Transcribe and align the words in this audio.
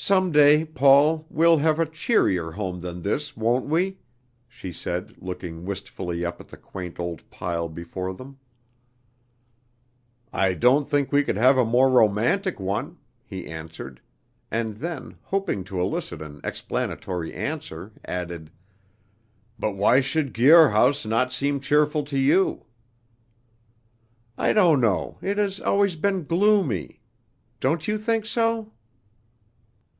"Some 0.00 0.30
day, 0.30 0.64
Paul, 0.64 1.26
we'll 1.28 1.56
have 1.56 1.80
a 1.80 1.84
cheerier 1.84 2.52
home 2.52 2.82
than 2.82 3.02
this; 3.02 3.36
won't 3.36 3.66
we?" 3.66 3.98
she 4.46 4.72
said, 4.72 5.16
looking 5.18 5.64
wistfully 5.66 6.24
up 6.24 6.40
at 6.40 6.46
the 6.46 6.56
quaint 6.56 7.00
old 7.00 7.28
pile 7.30 7.68
before 7.68 8.14
them. 8.14 8.38
"I 10.32 10.54
don't 10.54 10.86
think 10.88 11.10
we 11.10 11.24
could 11.24 11.36
have 11.36 11.58
a 11.58 11.64
more 11.64 11.90
romantic 11.90 12.60
one," 12.60 12.98
he 13.24 13.48
answered; 13.48 14.00
and 14.52 14.76
then, 14.76 15.16
hoping 15.24 15.64
to 15.64 15.80
elicit 15.80 16.22
an 16.22 16.40
explanatory 16.44 17.34
answer, 17.34 17.90
added, 18.04 18.52
"but 19.58 19.72
why 19.72 19.98
should 19.98 20.32
Guir 20.32 20.68
House 20.68 21.04
not 21.04 21.32
seem 21.32 21.58
cheerful 21.58 22.04
to 22.04 22.16
you?" 22.18 22.66
"I 24.38 24.52
don't 24.52 24.80
know; 24.80 25.18
it 25.20 25.38
has 25.38 25.60
always 25.60 25.96
been 25.96 26.22
gloomy; 26.22 27.00
don't 27.58 27.88
you 27.88 27.98
think 27.98 28.26
so?" 28.26 28.70